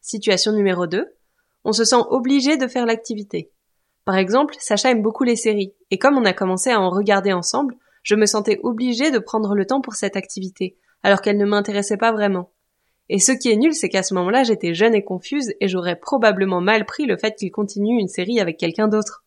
Situation 0.00 0.52
numéro 0.52 0.86
2. 0.86 1.14
On 1.64 1.72
se 1.72 1.84
sent 1.84 2.04
obligé 2.08 2.56
de 2.56 2.68
faire 2.68 2.86
l'activité. 2.86 3.52
Par 4.06 4.16
exemple, 4.16 4.54
Sacha 4.60 4.92
aime 4.92 5.02
beaucoup 5.02 5.24
les 5.24 5.34
séries, 5.34 5.74
et 5.90 5.98
comme 5.98 6.16
on 6.16 6.24
a 6.24 6.32
commencé 6.32 6.70
à 6.70 6.80
en 6.80 6.90
regarder 6.90 7.32
ensemble, 7.32 7.74
je 8.04 8.14
me 8.14 8.24
sentais 8.24 8.60
obligée 8.62 9.10
de 9.10 9.18
prendre 9.18 9.56
le 9.56 9.66
temps 9.66 9.80
pour 9.80 9.94
cette 9.94 10.16
activité, 10.16 10.76
alors 11.02 11.20
qu'elle 11.20 11.36
ne 11.36 11.44
m'intéressait 11.44 11.96
pas 11.96 12.12
vraiment. 12.12 12.52
Et 13.08 13.18
ce 13.18 13.32
qui 13.32 13.50
est 13.50 13.56
nul, 13.56 13.74
c'est 13.74 13.88
qu'à 13.88 14.04
ce 14.04 14.14
moment-là, 14.14 14.44
j'étais 14.44 14.74
jeune 14.74 14.94
et 14.94 15.02
confuse 15.02 15.54
et 15.60 15.66
j'aurais 15.66 15.96
probablement 15.96 16.60
mal 16.60 16.86
pris 16.86 17.04
le 17.04 17.16
fait 17.16 17.34
qu'il 17.34 17.50
continue 17.50 17.98
une 18.00 18.06
série 18.06 18.38
avec 18.38 18.58
quelqu'un 18.58 18.86
d'autre. 18.86 19.24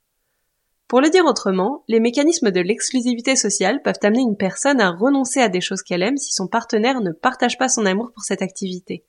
Pour 0.88 1.02
le 1.02 1.10
dire 1.10 1.26
autrement, 1.26 1.84
les 1.90 2.00
mécanismes 2.00 2.50
de 2.50 2.62
l'exclusivité 2.62 3.36
sociale 3.36 3.82
peuvent 3.82 4.00
amener 4.02 4.22
une 4.22 4.38
personne 4.38 4.80
à 4.80 4.92
renoncer 4.92 5.42
à 5.42 5.50
des 5.50 5.62
choses 5.62 5.84
qu'elle 5.84 6.04
aime 6.04 6.18
si 6.18 6.32
son 6.32 6.48
partenaire 6.48 7.02
ne 7.02 7.12
partage 7.12 7.58
pas 7.58 7.68
son 7.68 7.86
amour 7.86 8.12
pour 8.14 8.24
cette 8.24 8.42
activité. 8.42 9.04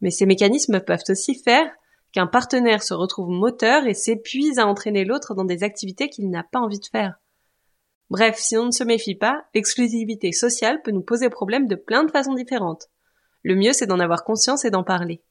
Mais 0.00 0.10
ces 0.10 0.26
mécanismes 0.26 0.80
peuvent 0.80 1.04
aussi 1.08 1.36
faire 1.36 1.70
qu'un 2.14 2.28
partenaire 2.28 2.84
se 2.84 2.94
retrouve 2.94 3.28
moteur 3.28 3.88
et 3.88 3.94
s'épuise 3.94 4.60
à 4.60 4.66
entraîner 4.66 5.04
l'autre 5.04 5.34
dans 5.34 5.44
des 5.44 5.64
activités 5.64 6.08
qu'il 6.08 6.30
n'a 6.30 6.44
pas 6.44 6.60
envie 6.60 6.78
de 6.78 6.86
faire. 6.86 7.16
Bref, 8.08 8.36
si 8.38 8.56
on 8.56 8.66
ne 8.66 8.70
se 8.70 8.84
méfie 8.84 9.16
pas, 9.16 9.44
l'exclusivité 9.52 10.30
sociale 10.30 10.80
peut 10.82 10.92
nous 10.92 11.02
poser 11.02 11.28
problème 11.28 11.66
de 11.66 11.74
plein 11.74 12.04
de 12.04 12.12
façons 12.12 12.34
différentes. 12.34 12.88
Le 13.42 13.56
mieux, 13.56 13.72
c'est 13.72 13.88
d'en 13.88 13.98
avoir 13.98 14.22
conscience 14.22 14.64
et 14.64 14.70
d'en 14.70 14.84
parler. 14.84 15.22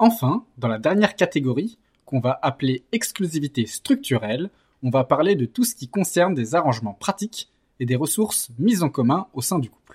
Enfin, 0.00 0.44
dans 0.58 0.68
la 0.68 0.78
dernière 0.78 1.14
catégorie, 1.14 1.78
qu'on 2.06 2.18
va 2.18 2.40
appeler 2.42 2.82
exclusivité 2.90 3.66
structurelle, 3.66 4.50
on 4.82 4.90
va 4.90 5.04
parler 5.04 5.36
de 5.36 5.44
tout 5.44 5.62
ce 5.62 5.76
qui 5.76 5.88
concerne 5.88 6.34
des 6.34 6.56
arrangements 6.56 6.94
pratiques 6.94 7.50
et 7.78 7.86
des 7.86 7.96
ressources 7.96 8.50
mises 8.58 8.82
en 8.82 8.88
commun 8.88 9.28
au 9.32 9.42
sein 9.42 9.60
du 9.60 9.70
couple. 9.70 9.89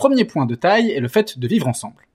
Premier 0.00 0.24
point 0.24 0.46
de 0.46 0.54
taille 0.54 0.92
est 0.92 1.00
le 1.00 1.08
fait 1.08 1.38
de 1.38 1.46
vivre 1.46 1.68
ensemble. 1.68 2.06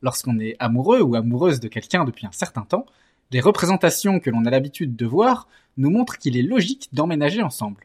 Lorsqu'on 0.00 0.38
est 0.38 0.56
amoureux 0.58 1.02
ou 1.02 1.16
amoureuse 1.16 1.60
de 1.60 1.68
quelqu'un 1.68 2.06
depuis 2.06 2.24
un 2.24 2.32
certain 2.32 2.62
temps, 2.62 2.86
les 3.30 3.42
représentations 3.42 4.20
que 4.20 4.30
l'on 4.30 4.46
a 4.46 4.50
l'habitude 4.50 4.96
de 4.96 5.04
voir 5.04 5.46
nous 5.76 5.90
montrent 5.90 6.16
qu'il 6.16 6.38
est 6.38 6.42
logique 6.42 6.88
d'emménager 6.94 7.42
ensemble 7.42 7.84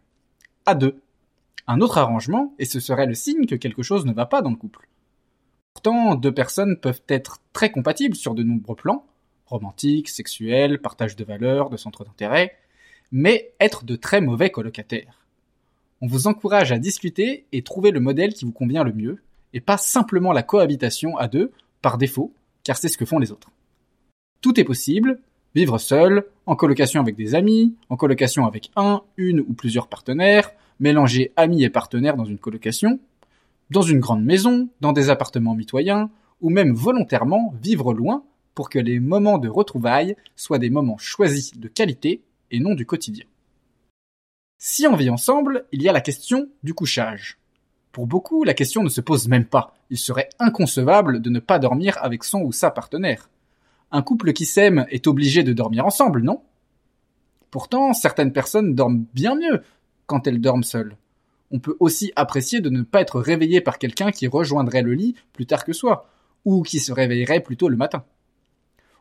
à 0.66 0.74
deux. 0.74 1.02
Un 1.68 1.82
autre 1.82 1.98
arrangement, 1.98 2.54
et 2.60 2.66
ce 2.66 2.80
serait 2.80 3.08
le 3.08 3.14
signe 3.14 3.46
que 3.46 3.56
quelque 3.56 3.84
chose 3.84 4.06
ne 4.06 4.14
va 4.14 4.26
pas 4.26 4.42
dans 4.42 4.52
le 4.52 4.56
couple. 4.56 4.88
Pourtant, 5.74 6.16
deux 6.16 6.34
personnes 6.34 6.78
peuvent 6.78 7.04
être 7.10 7.42
très 7.52 7.72
compatibles 7.74 8.16
sur 8.16 8.36
de 8.36 8.44
nombreux 8.44 8.78
plans, 8.78 9.06
romantiques, 9.48 10.08
sexuels, 10.08 10.80
partage 10.80 11.18
de 11.18 11.26
valeurs, 11.26 11.70
de 11.70 11.76
centres 11.76 12.06
d'intérêt, 12.06 12.56
mais 13.12 13.52
être 13.60 13.84
de 13.84 13.98
très 13.98 14.22
mauvais 14.22 14.50
colocataires. 14.50 15.26
On 16.00 16.08
vous 16.08 16.28
encourage 16.28 16.72
à 16.72 16.80
discuter 16.80 17.48
et 17.52 17.64
trouver 17.64 17.92
le 17.92 18.00
modèle 18.00 18.34
qui 18.34 18.46
vous 18.46 18.54
convient 18.54 18.86
le 18.86 18.94
mieux, 18.94 19.22
et 19.54 19.62
pas 19.62 19.78
simplement 19.78 20.32
la 20.32 20.44
cohabitation 20.44 21.18
à 21.18 21.28
deux, 21.28 21.52
par 21.82 21.98
défaut, 21.98 22.34
car 22.64 22.78
c'est 22.78 22.90
ce 22.90 22.98
que 22.98 23.06
font 23.06 23.20
les 23.20 23.32
autres. 23.32 23.50
Tout 24.42 24.60
est 24.60 24.64
possible, 24.64 25.20
Vivre 25.54 25.80
seul, 25.80 26.26
en 26.46 26.56
colocation 26.56 27.02
avec 27.02 27.16
des 27.16 27.36
amis, 27.36 27.76
en 27.90 27.98
colocation 27.98 28.46
avec 28.46 28.72
un, 28.78 29.02
une 29.18 29.42
ou 29.42 29.54
plusieurs 29.54 29.88
partenaires, 29.88 30.52
mélanger 30.80 31.34
amis 31.36 31.64
et 31.64 31.70
partenaires 31.70 32.16
dans 32.16 32.26
une 32.26 32.38
colocation, 32.38 33.00
dans 33.70 33.82
une 33.82 34.00
grande 34.00 34.24
maison, 34.24 34.70
dans 34.80 34.94
des 34.94 35.10
appartements 35.10 35.56
mitoyens, 35.56 36.10
ou 36.40 36.50
même 36.50 36.74
volontairement 36.74 37.54
vivre 37.62 37.94
loin 37.94 38.24
pour 38.56 38.70
que 38.70 38.80
les 38.80 39.00
moments 39.02 39.40
de 39.40 39.50
retrouvailles 39.50 40.16
soient 40.38 40.58
des 40.58 40.70
moments 40.70 40.98
choisis 40.98 41.58
de 41.58 41.68
qualité 41.68 42.22
et 42.50 42.60
non 42.60 42.74
du 42.74 42.86
quotidien. 42.86 43.26
Si 44.58 44.88
on 44.88 44.96
vit 44.96 45.10
ensemble, 45.10 45.66
il 45.74 45.82
y 45.82 45.90
a 45.90 45.94
la 45.94 46.02
question 46.02 46.48
du 46.64 46.74
couchage. 46.74 47.41
Pour 47.92 48.08
beaucoup, 48.08 48.44
la 48.44 48.54
question 48.54 48.84
ne 48.84 48.90
se 48.90 49.02
pose 49.02 49.28
même 49.28 49.46
pas. 49.46 49.76
Il 49.90 49.98
serait 49.98 50.30
inconcevable 50.40 51.22
de 51.22 51.30
ne 51.30 51.40
pas 51.40 51.60
dormir 51.60 51.98
avec 52.02 52.24
son 52.24 52.42
ou 52.42 52.52
sa 52.52 52.72
partenaire. 52.72 53.30
Un 53.92 54.02
couple 54.02 54.32
qui 54.32 54.46
s'aime 54.46 54.86
est 54.90 55.08
obligé 55.08 55.44
de 55.44 55.52
dormir 55.52 55.86
ensemble, 55.86 56.22
non? 56.22 56.42
Pourtant, 57.50 57.92
certaines 57.94 58.32
personnes 58.32 58.76
dorment 58.76 59.06
bien 59.14 59.36
mieux 59.36 59.62
quand 60.06 60.26
elles 60.26 60.40
dorment 60.40 60.64
seules. 60.64 60.96
On 61.52 61.60
peut 61.60 61.76
aussi 61.82 62.14
apprécier 62.16 62.62
de 62.62 62.70
ne 62.70 62.82
pas 62.82 63.02
être 63.02 63.20
réveillé 63.20 63.60
par 63.60 63.78
quelqu'un 63.78 64.12
qui 64.12 64.28
rejoindrait 64.28 64.84
le 64.84 64.94
lit 64.94 65.16
plus 65.34 65.46
tard 65.46 65.66
que 65.66 65.74
soi, 65.74 66.08
ou 66.46 66.62
qui 66.62 66.80
se 66.80 66.94
réveillerait 66.94 67.42
plus 67.42 67.58
tôt 67.58 67.68
le 67.68 67.76
matin. 67.76 68.06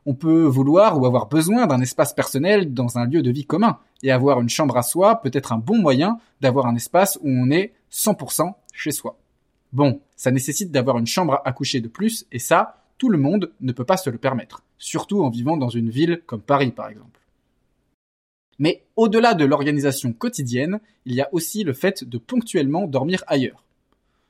On 0.05 0.15
peut 0.15 0.45
vouloir 0.45 0.99
ou 0.99 1.07
avoir 1.07 1.29
besoin 1.29 1.69
d'un 1.69 1.81
espace 1.81 2.13
personnel 2.13 2.75
dans 2.75 2.99
un 2.99 3.07
lieu 3.07 3.23
de 3.23 3.31
vie 3.31 3.47
commun, 3.47 3.79
et 4.03 4.11
avoir 4.11 4.41
une 4.41 4.49
chambre 4.49 4.77
à 4.77 4.83
soi 4.83 5.21
peut 5.21 5.31
être 5.33 5.53
un 5.53 5.59
bon 5.59 5.79
moyen 5.79 6.19
d'avoir 6.41 6.67
un 6.67 6.75
espace 6.75 7.21
où 7.23 7.29
on 7.29 7.51
est 7.51 7.75
100% 7.93 8.55
chez 8.73 8.91
soi. 8.91 9.19
Bon, 9.73 10.01
ça 10.17 10.31
nécessite 10.31 10.73
d'avoir 10.73 10.99
une 10.99 11.07
chambre 11.07 11.41
à 11.45 11.53
coucher 11.53 11.81
de 11.81 11.89
plus, 11.89 12.27
et 12.33 12.39
ça, 12.39 12.85
tout 12.99 13.09
le 13.09 13.19
monde 13.19 13.53
ne 13.61 13.73
peut 13.73 13.85
pas 13.85 13.97
se 13.97 14.11
le 14.11 14.19
permettre, 14.19 14.65
surtout 14.79 15.23
en 15.23 15.31
vivant 15.31 15.57
dans 15.57 15.69
une 15.69 15.91
ville 15.91 16.23
comme 16.27 16.43
Paris 16.43 16.73
par 16.73 16.89
exemple. 16.89 17.21
Mais 18.59 18.85
au-delà 18.97 19.33
de 19.33 19.47
l'organisation 19.47 20.13
quotidienne, 20.13 20.81
il 21.07 21.15
y 21.15 21.23
a 21.23 21.33
aussi 21.33 21.65
le 21.65 21.73
fait 21.73 22.05
de 22.05 22.19
ponctuellement 22.19 22.87
dormir 22.87 23.25
ailleurs. 23.27 23.65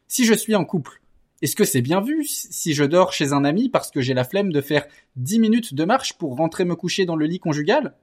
Si 0.06 0.24
je 0.24 0.34
suis 0.34 0.54
en 0.54 0.64
couple, 0.64 1.00
est-ce 1.42 1.56
que 1.56 1.64
c'est 1.64 1.82
bien 1.82 2.00
vu 2.00 2.24
si 2.24 2.74
je 2.74 2.84
dors 2.84 3.12
chez 3.12 3.32
un 3.32 3.44
ami 3.44 3.70
parce 3.70 3.90
que 3.90 4.00
j'ai 4.00 4.14
la 4.14 4.24
flemme 4.24 4.52
de 4.52 4.60
faire 4.60 4.86
10 5.16 5.38
minutes 5.40 5.74
de 5.74 5.84
marche 5.84 6.12
pour 6.12 6.36
rentrer 6.36 6.64
me 6.64 6.76
coucher 6.76 7.06
dans 7.06 7.16
le 7.16 7.26
lit 7.26 7.40
conjugal? 7.40 7.94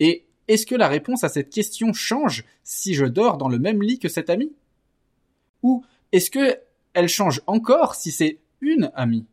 Et 0.00 0.24
est-ce 0.48 0.64
que 0.64 0.74
la 0.74 0.88
réponse 0.88 1.24
à 1.24 1.28
cette 1.28 1.50
question 1.50 1.92
change 1.92 2.44
si 2.62 2.94
je 2.94 3.04
dors 3.04 3.36
dans 3.36 3.48
le 3.48 3.58
même 3.58 3.82
lit 3.82 3.98
que 3.98 4.08
cet 4.08 4.30
ami? 4.30 4.52
Ou 5.62 5.84
est-ce 6.12 6.30
que 6.30 6.58
elle 6.94 7.08
change 7.08 7.42
encore 7.46 7.94
si 7.94 8.10
c'est 8.10 8.38
une 8.60 8.90
amie? 8.94 9.26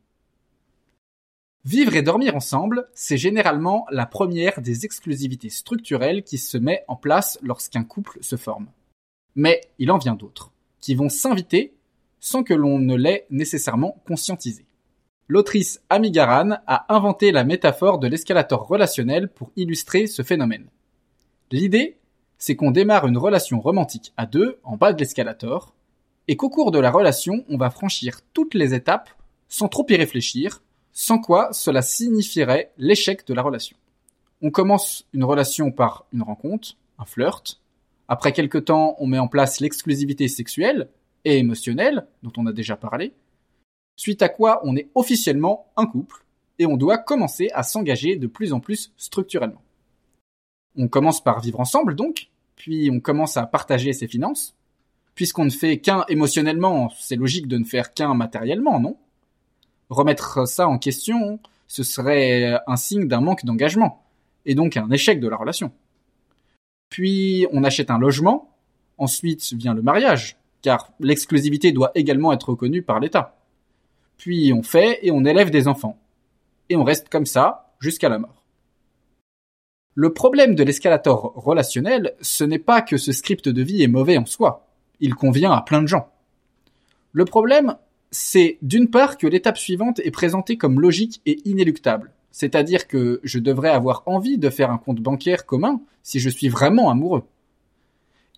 Vivre 1.66 1.96
et 1.96 2.02
dormir 2.02 2.36
ensemble, 2.36 2.90
c'est 2.94 3.16
généralement 3.18 3.86
la 3.90 4.06
première 4.06 4.60
des 4.60 4.84
exclusivités 4.84 5.50
structurelles 5.50 6.24
qui 6.24 6.38
se 6.38 6.58
met 6.58 6.84
en 6.90 6.98
place 6.98 7.40
lorsqu'un 7.42 7.86
couple 7.86 8.18
se 8.22 8.36
forme. 8.36 8.68
Mais 9.36 9.62
il 9.80 9.90
en 9.90 9.98
vient 9.98 10.16
d'autres, 10.16 10.52
qui 10.82 10.94
vont 10.94 11.08
s'inviter 11.08 11.74
sans 12.20 12.44
que 12.44 12.54
l'on 12.54 12.80
ne 12.80 12.96
l'ait 12.96 13.28
nécessairement 13.30 14.02
conscientisé. 14.06 14.66
L'autrice 15.30 15.82
Amy 15.90 16.12
Garan 16.12 16.58
a 16.68 16.94
inventé 16.94 17.32
la 17.32 17.46
métaphore 17.46 17.98
de 17.98 18.08
l'escalator 18.08 18.68
relationnel 18.68 19.30
pour 19.30 19.52
illustrer 19.56 20.06
ce 20.06 20.22
phénomène. 20.22 20.68
L'idée, 21.50 21.98
c'est 22.38 22.58
qu'on 22.58 22.72
démarre 22.72 23.08
une 23.08 23.18
relation 23.18 23.62
romantique 23.62 24.12
à 24.18 24.26
deux 24.26 24.60
en 24.64 24.76
bas 24.76 24.92
de 24.92 25.00
l'escalator, 25.00 25.74
et 26.28 26.36
qu'au 26.38 26.50
cours 26.50 26.72
de 26.72 26.80
la 26.80 26.92
relation, 26.92 27.44
on 27.50 27.58
va 27.58 27.70
franchir 27.70 28.20
toutes 28.34 28.54
les 28.54 28.74
étapes 28.74 29.10
sans 29.48 29.68
trop 29.68 29.86
y 29.90 29.96
réfléchir, 29.96 30.64
sans 30.92 31.20
quoi 31.20 31.54
cela 31.54 31.82
signifierait 31.82 32.72
l'échec 32.78 33.28
de 33.28 33.34
la 33.34 33.42
relation. 33.42 33.78
On 34.42 34.52
commence 34.52 35.06
une 35.14 35.24
relation 35.24 35.72
par 35.72 36.06
une 36.14 36.24
rencontre, 36.24 36.76
un 37.00 37.06
flirt. 37.06 37.60
Après 38.08 38.34
quelque 38.34 38.58
temps, 38.58 38.96
on 39.00 39.08
met 39.08 39.20
en 39.20 39.28
place 39.28 39.60
l'exclusivité 39.60 40.28
sexuelle 40.28 40.90
et 41.26 41.38
émotionnelle, 41.38 42.08
dont 42.22 42.34
on 42.38 42.48
a 42.48 42.52
déjà 42.52 42.76
parlé. 42.76 43.14
Suite 43.96 44.22
à 44.22 44.30
quoi 44.30 44.62
on 44.64 44.76
est 44.76 44.90
officiellement 44.96 45.68
un 45.78 45.86
couple 45.86 46.24
et 46.60 46.66
on 46.66 46.78
doit 46.78 46.98
commencer 46.98 47.50
à 47.54 47.64
s'engager 47.64 48.16
de 48.16 48.28
plus 48.28 48.54
en 48.54 48.60
plus 48.60 48.92
structurellement. 48.98 49.62
On 50.76 50.88
commence 50.88 51.24
par 51.24 51.40
vivre 51.40 51.60
ensemble 51.60 51.96
donc, 51.96 52.30
puis 52.56 52.90
on 52.92 53.00
commence 53.00 53.38
à 53.38 53.46
partager 53.46 53.94
ses 53.94 54.08
finances. 54.08 54.56
Puisqu'on 55.16 55.46
ne 55.46 55.50
fait 55.50 55.80
qu'un 55.80 56.06
émotionnellement, 56.10 56.92
c'est 57.00 57.16
logique 57.16 57.48
de 57.48 57.58
ne 57.58 57.66
faire 57.66 57.94
qu'un 57.94 58.14
matériellement, 58.14 58.80
non? 58.80 58.98
Remettre 59.90 60.48
ça 60.48 60.68
en 60.68 60.80
question, 60.80 61.40
ce 61.68 61.84
serait 61.84 62.60
un 62.66 62.76
signe 62.76 63.08
d'un 63.08 63.22
manque 63.22 63.46
d'engagement, 63.46 64.04
et 64.46 64.56
donc 64.56 64.78
un 64.78 64.90
échec 64.90 65.20
de 65.20 65.28
la 65.28 65.38
relation. 65.38 65.72
Puis 66.90 67.48
on 67.52 67.64
achète 67.64 67.92
un 67.92 68.00
logement, 68.00 68.50
ensuite 68.98 69.54
vient 69.54 69.74
le 69.74 69.82
mariage, 69.82 70.38
car 70.62 70.92
l'exclusivité 71.00 71.72
doit 71.72 71.92
également 71.96 72.34
être 72.34 72.50
reconnue 72.50 72.82
par 72.82 73.00
l'État. 73.00 73.36
Puis 74.18 74.54
on 74.54 74.64
fait 74.64 75.00
et 75.02 75.12
on 75.12 75.26
élève 75.26 75.50
des 75.50 75.68
enfants. 75.68 76.00
Et 76.70 76.76
on 76.76 76.84
reste 76.84 77.10
comme 77.10 77.26
ça 77.26 77.74
jusqu'à 77.80 78.10
la 78.10 78.20
mort. 78.20 78.44
Le 79.96 80.14
problème 80.14 80.56
de 80.56 80.64
l'escalator 80.64 81.34
relationnel, 81.36 82.16
ce 82.22 82.44
n'est 82.44 82.60
pas 82.60 82.82
que 82.82 82.98
ce 82.98 83.12
script 83.12 83.50
de 83.50 83.62
vie 83.62 83.84
est 83.84 83.88
mauvais 83.88 84.18
en 84.18 84.26
soi. 84.26 84.66
Il 85.00 85.16
convient 85.16 85.52
à 85.52 85.62
plein 85.62 85.82
de 85.82 85.88
gens. 85.88 86.10
Le 87.12 87.26
problème, 87.26 87.76
c'est 88.12 88.58
d'une 88.62 88.90
part 88.90 89.18
que 89.18 89.28
l'étape 89.28 89.58
suivante 89.58 90.00
est 90.00 90.12
présentée 90.12 90.58
comme 90.58 90.80
logique 90.80 91.22
et 91.26 91.40
inéluctable. 91.46 92.12
C'est-à-dire 92.32 92.88
que 92.88 93.20
je 93.24 93.40
devrais 93.40 93.70
avoir 93.70 94.04
envie 94.08 94.38
de 94.38 94.50
faire 94.50 94.72
un 94.72 94.78
compte 94.78 95.00
bancaire 95.00 95.46
commun 95.46 95.82
si 96.02 96.20
je 96.20 96.30
suis 96.30 96.50
vraiment 96.50 96.90
amoureux. 96.90 97.24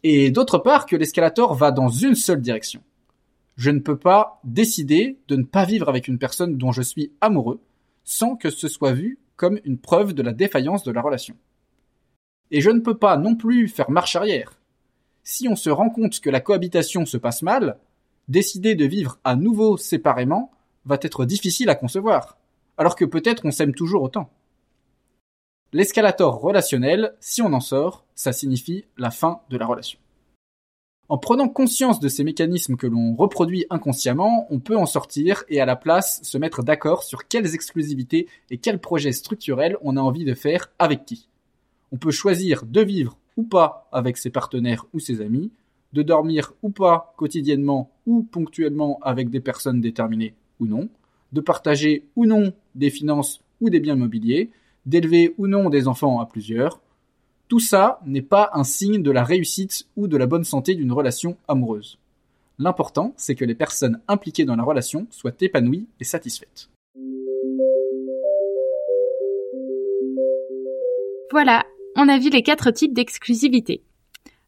Et 0.03 0.31
d'autre 0.31 0.57
part 0.57 0.85
que 0.85 0.95
l'escalator 0.95 1.53
va 1.55 1.71
dans 1.71 1.89
une 1.89 2.15
seule 2.15 2.41
direction. 2.41 2.81
Je 3.57 3.71
ne 3.71 3.79
peux 3.79 3.97
pas 3.97 4.39
décider 4.43 5.17
de 5.27 5.37
ne 5.37 5.43
pas 5.43 5.65
vivre 5.65 5.87
avec 5.87 6.07
une 6.07 6.19
personne 6.19 6.57
dont 6.57 6.71
je 6.71 6.81
suis 6.81 7.11
amoureux 7.21 7.59
sans 8.03 8.35
que 8.35 8.49
ce 8.49 8.67
soit 8.67 8.93
vu 8.93 9.17
comme 9.35 9.59
une 9.63 9.77
preuve 9.77 10.13
de 10.13 10.21
la 10.21 10.33
défaillance 10.33 10.83
de 10.83 10.91
la 10.91 11.01
relation. 11.01 11.35
Et 12.51 12.61
je 12.61 12.69
ne 12.69 12.79
peux 12.79 12.97
pas 12.97 13.17
non 13.17 13.35
plus 13.35 13.67
faire 13.67 13.89
marche 13.89 14.15
arrière. 14.15 14.53
Si 15.27 15.47
on 15.49 15.55
se 15.55 15.71
rend 15.71 15.89
compte 15.89 16.19
que 16.19 16.29
la 16.29 16.39
cohabitation 16.39 17.07
se 17.07 17.17
passe 17.17 17.41
mal, 17.41 17.79
décider 18.27 18.75
de 18.75 18.85
vivre 18.85 19.17
à 19.23 19.35
nouveau 19.35 19.75
séparément 19.75 20.51
va 20.85 20.99
être 21.01 21.25
difficile 21.25 21.71
à 21.71 21.75
concevoir, 21.75 22.37
alors 22.77 22.95
que 22.95 23.05
peut-être 23.05 23.43
on 23.43 23.49
s'aime 23.49 23.73
toujours 23.73 24.03
autant. 24.03 24.29
L'escalator 25.73 26.39
relationnel, 26.39 27.15
si 27.19 27.41
on 27.41 27.53
en 27.53 27.59
sort, 27.59 28.05
ça 28.13 28.33
signifie 28.33 28.85
la 28.97 29.09
fin 29.09 29.41
de 29.49 29.57
la 29.57 29.65
relation. 29.65 29.97
En 31.09 31.17
prenant 31.17 31.49
conscience 31.49 31.99
de 31.99 32.07
ces 32.07 32.23
mécanismes 32.23 32.77
que 32.77 32.85
l'on 32.85 33.15
reproduit 33.15 33.65
inconsciemment, 33.71 34.45
on 34.51 34.59
peut 34.59 34.77
en 34.77 34.85
sortir 34.85 35.43
et 35.49 35.59
à 35.59 35.65
la 35.65 35.75
place 35.75 36.21
se 36.21 36.37
mettre 36.37 36.61
d'accord 36.61 37.01
sur 37.01 37.27
quelles 37.27 37.55
exclusivités 37.55 38.27
et 38.51 38.59
quels 38.59 38.79
projets 38.79 39.11
structurels 39.11 39.77
on 39.81 39.97
a 39.97 40.01
envie 40.01 40.23
de 40.23 40.35
faire 40.35 40.71
avec 40.77 41.03
qui. 41.05 41.27
On 41.91 41.97
peut 41.97 42.11
choisir 42.11 42.63
de 42.63 42.81
vivre 42.81 43.17
ou 43.37 43.43
pas 43.43 43.87
avec 43.91 44.17
ses 44.17 44.29
partenaires 44.29 44.85
ou 44.93 44.99
ses 44.99 45.21
amis, 45.21 45.51
de 45.93 46.01
dormir 46.01 46.53
ou 46.61 46.69
pas 46.69 47.13
quotidiennement 47.17 47.91
ou 48.05 48.23
ponctuellement 48.23 48.99
avec 49.01 49.29
des 49.29 49.39
personnes 49.39 49.81
déterminées 49.81 50.35
ou 50.59 50.67
non, 50.67 50.89
de 51.31 51.41
partager 51.41 52.05
ou 52.15 52.25
non 52.25 52.53
des 52.75 52.89
finances 52.89 53.41
ou 53.61 53.69
des 53.69 53.79
biens 53.79 53.95
mobiliers, 53.95 54.51
d'élever 54.85 55.33
ou 55.37 55.47
non 55.47 55.69
des 55.69 55.87
enfants 55.87 56.19
à 56.19 56.25
plusieurs, 56.25 56.81
tout 57.47 57.59
ça 57.59 57.99
n'est 58.05 58.21
pas 58.21 58.49
un 58.53 58.63
signe 58.63 59.03
de 59.03 59.11
la 59.11 59.23
réussite 59.23 59.87
ou 59.95 60.07
de 60.07 60.17
la 60.17 60.25
bonne 60.25 60.43
santé 60.43 60.75
d'une 60.75 60.91
relation 60.91 61.37
amoureuse. 61.47 61.99
L'important, 62.57 63.13
c'est 63.17 63.35
que 63.35 63.45
les 63.45 63.55
personnes 63.55 63.99
impliquées 64.07 64.45
dans 64.45 64.55
la 64.55 64.63
relation 64.63 65.07
soient 65.11 65.35
épanouies 65.41 65.87
et 65.99 66.05
satisfaites. 66.05 66.69
Voilà, 71.31 71.65
on 71.95 72.09
a 72.09 72.17
vu 72.17 72.29
les 72.29 72.43
quatre 72.43 72.71
types 72.71 72.93
d'exclusivité. 72.93 73.83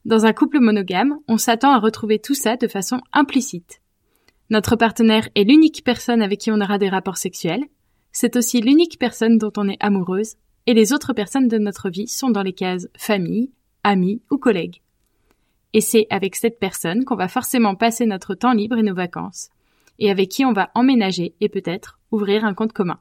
Dans 0.06 0.26
un 0.26 0.34
couple 0.34 0.60
monogame, 0.60 1.18
on 1.28 1.38
s'attend 1.38 1.72
à 1.72 1.80
retrouver 1.80 2.20
tout 2.20 2.34
ça 2.34 2.56
de 2.56 2.68
façon 2.68 3.02
implicite. 3.14 3.82
Notre 4.50 4.76
partenaire 4.76 5.28
est 5.36 5.44
l'unique 5.44 5.84
personne 5.84 6.22
avec 6.22 6.40
qui 6.40 6.52
on 6.52 6.62
aura 6.62 6.78
des 6.78 6.90
rapports 6.90 7.18
sexuels. 7.18 7.66
C'est 8.12 8.36
aussi 8.36 8.62
l'unique 8.62 9.00
personne 9.00 9.38
dont 9.38 9.52
on 9.58 9.68
est 9.68 9.78
amoureuse 9.82 10.36
et 10.66 10.74
les 10.74 10.94
autres 10.94 11.14
personnes 11.14 11.48
de 11.48 11.58
notre 11.58 11.90
vie 11.90 12.08
sont 12.08 12.30
dans 12.30 12.44
les 12.44 12.54
cases 12.54 12.88
famille, 12.98 13.52
amis 13.84 14.22
ou 14.32 14.38
collègues. 14.38 14.82
Et 15.74 15.82
c'est 15.82 16.08
avec 16.10 16.36
cette 16.36 16.60
personne 16.60 17.06
qu'on 17.06 17.16
va 17.16 17.28
forcément 17.28 17.76
passer 17.76 18.06
notre 18.06 18.36
temps 18.36 18.54
libre 18.54 18.78
et 18.78 18.84
nos 18.84 18.96
vacances, 18.96 19.50
et 20.00 20.10
avec 20.10 20.30
qui 20.30 20.46
on 20.46 20.54
va 20.54 20.72
emménager 20.76 21.36
et 21.42 21.50
peut-être 21.50 22.00
ouvrir 22.12 22.46
un 22.46 22.54
compte 22.54 22.74
commun. 22.74 23.00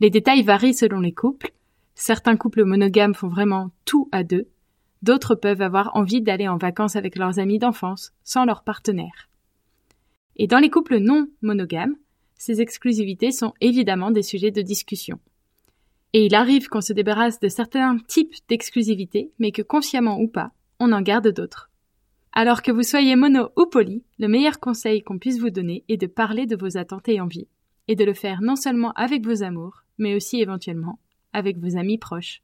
Les 0.00 0.10
détails 0.10 0.42
varient 0.42 0.74
selon 0.74 1.00
les 1.00 1.12
couples. 1.12 1.52
Certains 1.98 2.36
couples 2.36 2.64
monogames 2.64 3.14
font 3.14 3.28
vraiment 3.28 3.70
tout 3.86 4.06
à 4.12 4.22
deux. 4.22 4.48
D'autres 5.02 5.34
peuvent 5.34 5.62
avoir 5.62 5.96
envie 5.96 6.20
d'aller 6.20 6.46
en 6.46 6.58
vacances 6.58 6.94
avec 6.94 7.16
leurs 7.16 7.38
amis 7.38 7.58
d'enfance, 7.58 8.12
sans 8.22 8.44
leur 8.44 8.64
partenaire. 8.64 9.30
Et 10.36 10.46
dans 10.46 10.58
les 10.58 10.68
couples 10.68 10.98
non 10.98 11.26
monogames, 11.40 11.96
ces 12.36 12.60
exclusivités 12.60 13.30
sont 13.30 13.54
évidemment 13.62 14.10
des 14.10 14.22
sujets 14.22 14.50
de 14.50 14.60
discussion. 14.60 15.18
Et 16.12 16.26
il 16.26 16.34
arrive 16.34 16.68
qu'on 16.68 16.82
se 16.82 16.92
débarrasse 16.92 17.40
de 17.40 17.48
certains 17.48 17.96
types 18.06 18.34
d'exclusivité, 18.46 19.32
mais 19.38 19.50
que 19.50 19.62
consciemment 19.62 20.20
ou 20.20 20.28
pas, 20.28 20.52
on 20.78 20.92
en 20.92 21.00
garde 21.00 21.32
d'autres. 21.32 21.70
Alors 22.32 22.60
que 22.60 22.72
vous 22.72 22.82
soyez 22.82 23.16
mono 23.16 23.48
ou 23.56 23.64
poly, 23.64 24.04
le 24.18 24.28
meilleur 24.28 24.60
conseil 24.60 25.02
qu'on 25.02 25.18
puisse 25.18 25.38
vous 25.38 25.48
donner 25.48 25.82
est 25.88 25.96
de 25.96 26.06
parler 26.06 26.44
de 26.44 26.56
vos 26.56 26.76
attentes 26.76 27.08
et 27.08 27.22
envies, 27.22 27.48
et 27.88 27.96
de 27.96 28.04
le 28.04 28.12
faire 28.12 28.42
non 28.42 28.56
seulement 28.56 28.92
avec 28.92 29.24
vos 29.24 29.42
amours, 29.42 29.84
mais 29.96 30.14
aussi 30.14 30.42
éventuellement 30.42 30.98
avec 31.36 31.58
vos 31.58 31.76
amis 31.76 31.98
proches. 31.98 32.42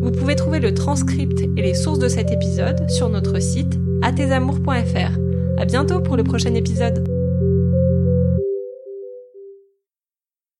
Vous 0.02 0.12
pouvez 0.12 0.36
trouver 0.36 0.60
le 0.60 0.74
transcript 0.74 1.40
et 1.56 1.62
les 1.62 1.72
sources 1.74 1.98
de 1.98 2.08
cet 2.08 2.30
épisode 2.30 2.90
sur 2.90 3.08
notre 3.08 3.40
site 3.40 3.80
atesamours.fr. 4.02 5.29
À 5.60 5.66
bientôt 5.66 6.00
pour 6.00 6.16
le 6.16 6.24
prochain 6.24 6.54
épisode. 6.54 7.09